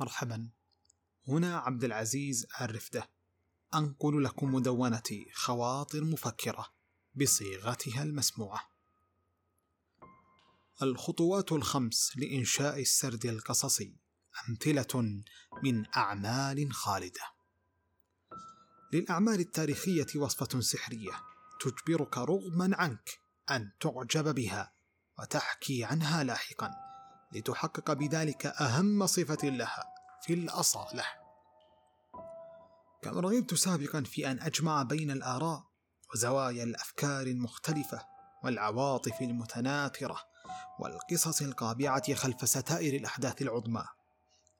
[0.00, 0.50] مرحبا.
[1.28, 3.10] هنا عبد العزيز الرفدة.
[3.74, 6.66] أنقل لكم مدونتي خواطر مفكرة
[7.14, 8.70] بصيغتها المسموعة.
[10.82, 13.96] الخطوات الخمس لإنشاء السرد القصصي.
[14.48, 15.22] أمثلة
[15.62, 17.22] من أعمال خالدة.
[18.92, 21.12] للأعمال التاريخية وصفة سحرية
[21.60, 23.20] تجبرك رغما عنك
[23.50, 24.72] أن تعجب بها
[25.18, 26.70] وتحكي عنها لاحقا
[27.32, 29.89] لتحقق بذلك أهم صفة لها.
[30.22, 31.04] في الأصالة
[33.02, 35.64] كم رغبت سابقا في أن أجمع بين الآراء
[36.14, 38.06] وزوايا الأفكار المختلفة
[38.44, 40.18] والعواطف المتناثرة
[40.80, 43.84] والقصص القابعة خلف ستائر الأحداث العظمى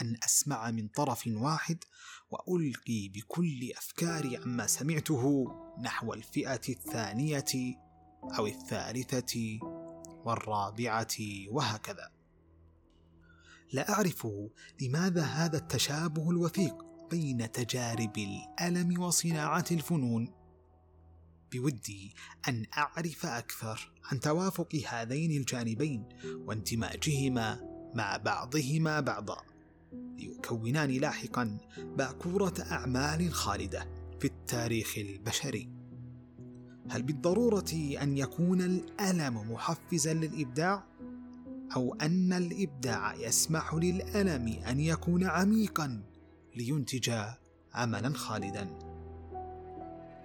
[0.00, 1.84] أن أسمع من طرف واحد
[2.30, 5.46] وألقي بكل أفكاري عما سمعته
[5.82, 7.76] نحو الفئة الثانية
[8.38, 9.58] أو الثالثة
[10.24, 11.16] والرابعة
[11.50, 12.21] وهكذا.
[13.72, 14.28] لا أعرف
[14.82, 16.74] لماذا هذا التشابه الوثيق
[17.10, 20.32] بين تجارب الألم وصناعة الفنون.
[21.52, 22.14] بودي
[22.48, 27.60] أن أعرف أكثر عن توافق هذين الجانبين واندماجهما
[27.94, 29.42] مع بعضهما بعضا
[29.92, 33.88] ليكونان لاحقا باكورة أعمال خالدة
[34.20, 35.68] في التاريخ البشري.
[36.90, 40.91] هل بالضرورة أن يكون الألم محفزا للإبداع؟
[41.76, 46.02] أو أن الإبداع يسمح للألم أن يكون عميقا
[46.56, 47.12] لينتج
[47.74, 48.68] عملا خالدا؟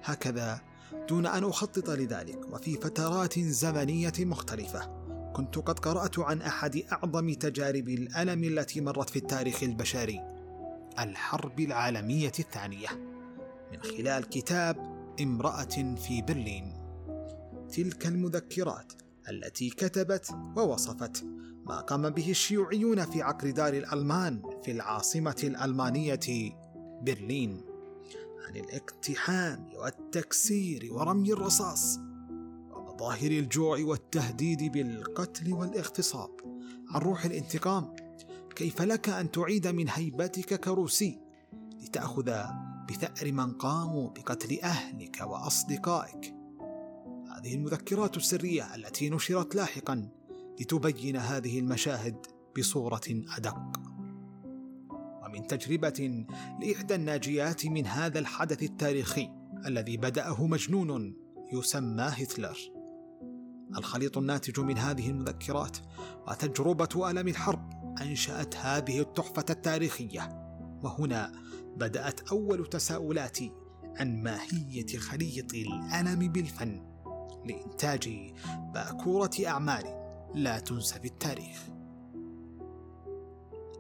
[0.04, 0.62] هكذا
[1.10, 4.98] دون أن أخطط لذلك وفي فترات زمنية مختلفة
[5.34, 10.22] كنت قد قرأت عن أحد أعظم تجارب الألم التي مرت في التاريخ البشري
[11.00, 12.88] الحرب العالمية الثانية
[13.72, 14.78] من خلال كتاب
[15.22, 16.74] امرأة في برلين
[17.74, 18.94] تلك المذكرات
[19.30, 21.26] التي كتبت ووصفت
[21.66, 26.56] ما قام به الشيوعيون في عقر دار الألمان في العاصمة الألمانية
[27.02, 27.62] برلين.
[28.48, 32.00] عن الاقتحام والتكسير ورمي الرصاص
[32.72, 36.30] ومظاهر الجوع والتهديد بالقتل والاغتصاب.
[36.90, 37.96] عن روح الانتقام
[38.56, 41.20] كيف لك أن تعيد من هيبتك كروسي
[41.82, 42.32] لتأخذ
[42.90, 46.37] بثأر من قاموا بقتل أهلك وأصدقائك؟
[47.48, 50.10] هذه المذكرات السرية التي نشرت لاحقا
[50.62, 52.26] لتبين هذه المشاهد
[52.58, 53.58] بصورة أدق.
[55.24, 56.26] ومن تجربة
[56.62, 59.30] لإحدى الناجيات من هذا الحدث التاريخي
[59.66, 61.16] الذي بدأه مجنون
[61.54, 62.58] يسمى هتلر.
[63.78, 65.78] الخليط الناتج من هذه المذكرات
[66.28, 67.70] وتجربة ألم الحرب
[68.02, 70.30] أنشأت هذه التحفة التاريخية
[70.84, 71.32] وهنا
[71.78, 73.52] بدأت أول تساؤلاتي
[74.00, 76.97] عن ماهية خليط الألم بالفن.
[77.46, 78.34] لإنتاج
[78.74, 79.84] باكورة أعمال
[80.36, 81.64] لا تنسى في التاريخ.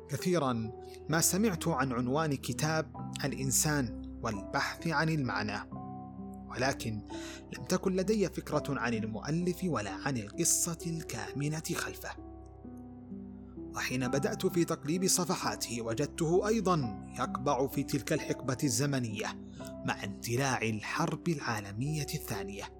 [0.10, 0.72] كثيرا
[1.10, 5.70] ما سمعت عن عنوان كتاب الإنسان والبحث عن المعنى،
[6.50, 7.02] ولكن
[7.58, 12.10] لم تكن لدي فكرة عن المؤلف ولا عن القصة الكامنة خلفه.
[13.76, 19.28] وحين بدأت في تقليب صفحاته وجدته أيضا يقبع في تلك الحقبة الزمنية
[19.86, 22.77] مع اندلاع الحرب العالمية الثانية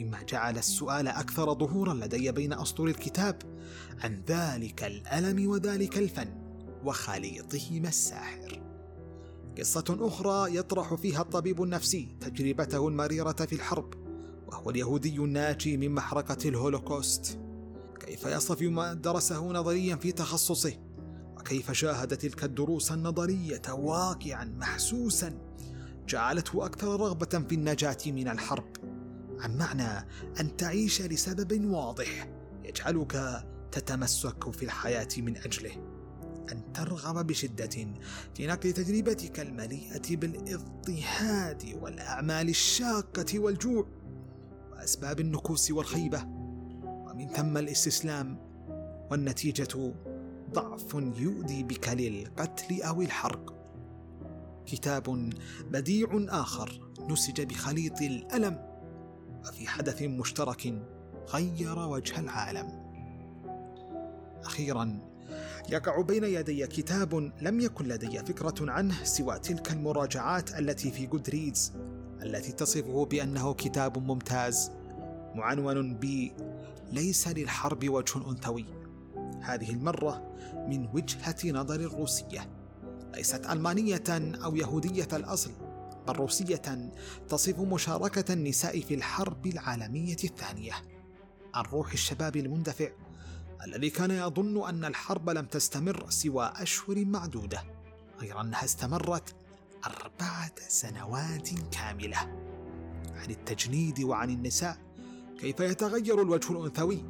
[0.00, 3.42] مما جعل السؤال أكثر ظهورا لدي بين أسطر الكتاب
[4.00, 6.28] عن ذلك الألم وذلك الفن
[6.84, 8.62] وخليطهما الساحر.
[9.58, 13.94] قصة أخرى يطرح فيها الطبيب النفسي تجربته المريرة في الحرب
[14.46, 17.38] وهو اليهودي الناجي من محرقة الهولوكوست.
[18.00, 20.72] كيف يصف ما درسه نظريا في تخصصه؟
[21.38, 25.38] وكيف شاهد تلك الدروس النظرية واقعا محسوسا؟
[26.08, 28.95] جعلته أكثر رغبة في النجاة من الحرب.
[29.40, 30.06] عن معنى
[30.40, 32.28] أن تعيش لسبب واضح
[32.64, 35.72] يجعلك تتمسك في الحياة من أجله.
[36.52, 37.86] أن ترغب بشدة
[38.34, 43.86] في نقل تجربتك المليئة بالإضطهاد والأعمال الشاقة والجوع
[44.72, 46.22] وأسباب النكوس والخيبة.
[46.84, 48.38] ومن ثم الاستسلام
[49.10, 49.94] والنتيجة
[50.52, 53.54] ضعف يؤدي بك للقتل أو الحرق.
[54.66, 55.30] كتاب
[55.70, 58.65] بديع آخر نسج بخليط الألم.
[59.48, 60.74] وفي حدث مشترك
[61.28, 62.86] غير وجه العالم.
[64.44, 64.98] أخيرا
[65.68, 71.72] يقع بين يدي كتاب لم يكن لدي فكرة عنه سوى تلك المراجعات التي في جودريدز
[72.22, 74.70] التي تصفه بأنه كتاب ممتاز
[75.34, 76.30] معنون ب
[76.92, 78.64] ليس للحرب وجه أنثوي
[79.42, 80.34] هذه المرة
[80.68, 82.50] من وجهة نظر الروسية
[83.14, 84.04] ليست ألمانية
[84.44, 85.50] أو يهودية الأصل
[86.10, 86.90] روسية
[87.28, 90.72] تصف مشاركة النساء في الحرب العالمية الثانية.
[91.54, 92.88] عن روح الشباب المندفع
[93.66, 97.64] الذي كان يظن أن الحرب لم تستمر سوى أشهر معدودة
[98.20, 99.34] غير أنها استمرت
[99.86, 102.18] أربعة سنوات كاملة.
[103.14, 104.78] عن التجنيد وعن النساء
[105.38, 107.04] كيف يتغير الوجه الأنثوي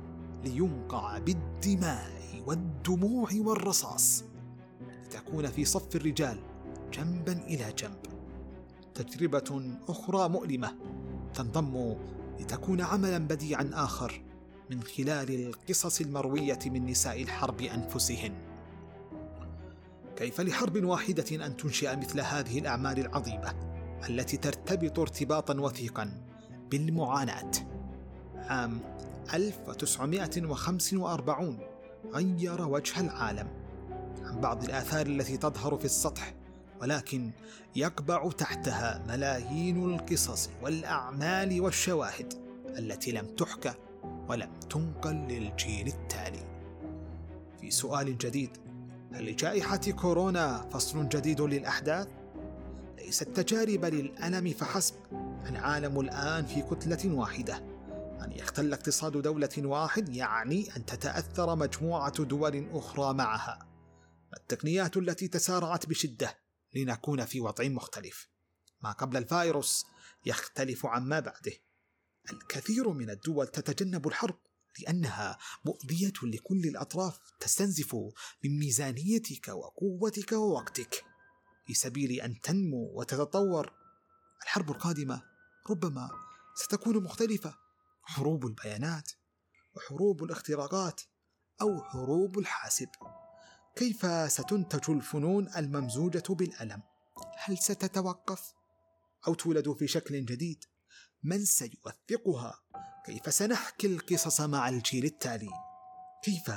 [0.45, 4.25] لينقع بالدماء والدموع والرصاص؟
[5.05, 6.39] لتكون في صف الرجال
[6.93, 8.06] جنبا إلى جنب.
[9.03, 10.75] تجربة أخرى مؤلمة
[11.35, 11.95] تنضم
[12.41, 14.23] لتكون عملا بديعا آخر
[14.71, 18.33] من خلال القصص المروية من نساء الحرب أنفسهن.
[20.17, 23.55] كيف لحرب واحدة أن تنشئ مثل هذه الأعمال العظيمة
[24.09, 26.23] التي ترتبط ارتباطا وثيقا
[26.71, 27.51] بالمعاناة.
[28.37, 28.81] عام
[29.35, 31.59] 1945
[32.15, 33.49] غير وجه العالم
[34.25, 36.35] عن بعض الآثار التي تظهر في السطح
[36.81, 37.31] ولكن
[37.77, 42.33] يقبع تحتها ملايين القصص والأعمال والشواهد
[42.79, 43.75] التي لم تحكى
[44.29, 46.47] ولم تنقل للجيل التالي.
[47.61, 48.51] في سؤال جديد
[49.13, 52.09] هل لجائحة كورونا فصل جديد للأحداث؟
[52.99, 54.95] ليست تجارب للألم فحسب،
[55.47, 57.57] العالم الآن في كتلة واحدة.
[58.25, 63.59] أن يختل اقتصاد دولة واحد يعني أن تتأثر مجموعة دول أخرى معها.
[64.37, 66.46] التقنيات التي تسارعت بشدة
[66.77, 68.29] لنكون في وضع مختلف.
[68.81, 69.87] ما قبل الفيروس
[70.27, 71.53] يختلف عما بعده.
[72.33, 74.39] الكثير من الدول تتجنب الحرب
[74.81, 77.95] لأنها مؤذية لكل الأطراف تستنزف
[78.45, 81.05] من ميزانيتك وقوتك ووقتك
[81.67, 83.73] في سبيل أن تنمو وتتطور
[84.43, 85.23] الحرب القادمة
[85.71, 86.11] ربما
[86.55, 87.59] ستكون مختلفة
[88.03, 89.13] حروب البيانات
[89.77, 91.01] وحروب الاختراقات
[91.61, 92.89] أو حروب الحاسب
[93.77, 96.83] كيف ستنتج الفنون الممزوجة بالألم؟
[97.45, 98.53] هل ستتوقف؟
[99.29, 100.65] أو تولد في شكل جديد؟
[101.23, 102.61] من سيوثقها
[103.07, 105.51] كيف سنحكي القصص مع الجيل التالي
[106.23, 106.53] كيف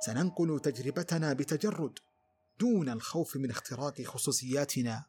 [0.00, 1.98] سننقل تجربتنا بتجرد
[2.60, 5.04] دون الخوف من اختراق خصوصياتنا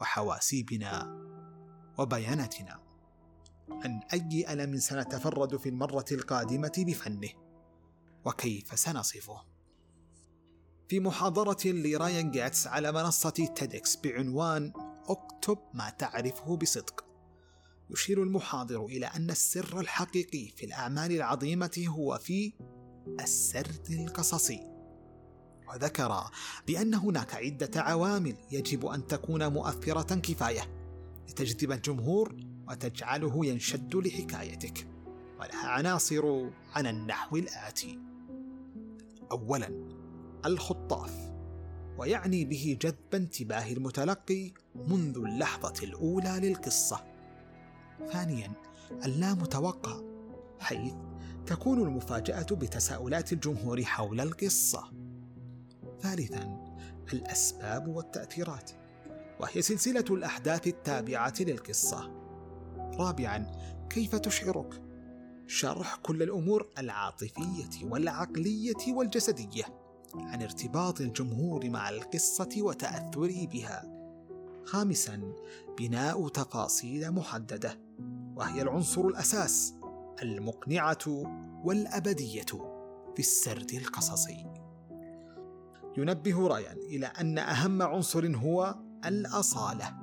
[0.00, 1.02] وحواسيبنا
[1.98, 2.80] وبياناتنا
[3.70, 7.30] عن أي ألم سنتفرد في المرة القادمة بفنه
[8.24, 9.57] وكيف سنصفه
[10.88, 14.72] في محاضرة لرايان جيتس على منصة تيدكس بعنوان
[15.08, 17.04] أكتب ما تعرفه بصدق
[17.90, 22.52] يشير المحاضر إلى أن السر الحقيقي في الأعمال العظيمة هو في
[23.20, 24.60] السرد القصصي.
[25.68, 26.30] وذكر
[26.66, 30.62] بأن هناك عدة عوامل يجب أن تكون مؤثرة كفاية
[31.28, 32.36] لتجذب الجمهور
[32.68, 34.86] وتجعله ينشد لحكايتك.
[35.40, 37.98] ولها عناصر على النحو الآتي.
[39.32, 39.97] أولا
[40.46, 41.32] الخطاف
[41.98, 47.04] ويعني به جذب انتباه المتلقي منذ اللحظة الأولى للقصة
[48.12, 48.52] ثانيا
[49.04, 50.00] اللامتوقع
[50.60, 50.94] حيث
[51.46, 54.92] تكون المفاجأة بتساؤلات الجمهور حول القصة.
[56.00, 56.74] ثالثا
[57.12, 58.70] الأسباب والتأثيرات
[59.40, 62.10] وهي سلسلة الأحداث التابعة للقصة.
[62.78, 63.46] رابعا
[63.90, 64.82] كيف تشعرك؟
[65.46, 69.64] شرح كل الأمور العاطفية والعقلية والجسدية
[70.14, 73.98] عن ارتباط الجمهور مع القصة وتأثره بها.
[74.64, 75.32] خامسا
[75.78, 77.78] بناء تفاصيل محددة
[78.36, 79.74] وهي العنصر الأساس
[80.22, 80.98] المقنعة
[81.64, 82.46] والأبدية
[83.14, 84.46] في السرد القصصي.
[85.96, 88.74] ينبه رايان إلى أن أهم عنصر هو
[89.04, 89.96] الأصالة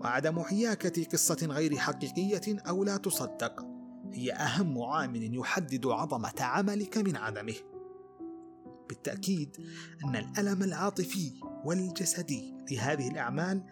[0.00, 3.66] وعدم حياكة قصة غير حقيقية أو لا تصدق.
[4.12, 7.54] هي أهم عامل يحدد عظمة عملك من عدمه.
[8.92, 9.56] بالتأكيد
[10.04, 11.32] أن الألم العاطفي
[11.64, 13.62] والجسدي لهذه الأعمال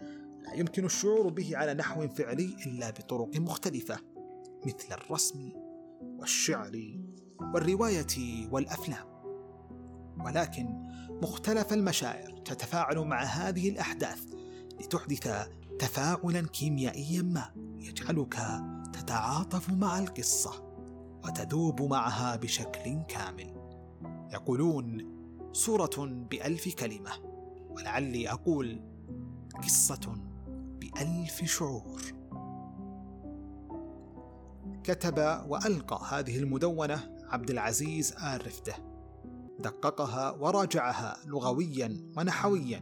[0.43, 3.99] لا يمكن الشعور به على نحو فعلي إلا بطرق مختلفة
[4.67, 5.53] مثل الرسم
[6.19, 6.99] والشعر
[7.55, 9.07] والرواية والأفلام.
[10.25, 10.89] ولكن
[11.23, 14.23] مختلف المشاعر تتفاعل مع هذه الأحداث
[14.81, 15.49] لتحدث
[15.79, 18.37] تفاعلا كيميائيا ما يجعلك
[18.93, 20.71] تتعاطف مع القصة
[21.25, 23.60] وتذوب معها بشكل كامل.
[24.33, 25.11] يقولون
[25.53, 27.11] صورة بألف كلمة
[27.71, 28.83] ولعلي أقول
[29.63, 30.15] قصة
[30.81, 32.01] بألف شعور.
[34.85, 35.19] كتب
[35.49, 38.75] وألقى هذه المدونة عبد العزيز آل رفدة.
[39.59, 42.79] دققها وراجعها لغويا ونحويا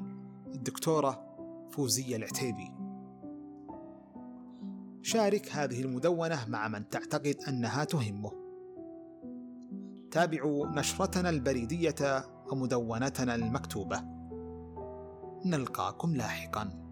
[0.54, 1.24] الدكتورة
[1.70, 2.72] فوزية العتيبي.
[5.02, 8.47] شارك هذه المدونة مع من تعتقد أنها تهمه.
[10.10, 14.00] تابعوا نشرتنا البريدية ومدونتنا المكتوبة.
[15.44, 16.87] نلقاكم لاحقاً.